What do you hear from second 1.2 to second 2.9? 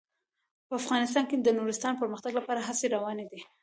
کې د نورستان د پرمختګ لپاره هڅې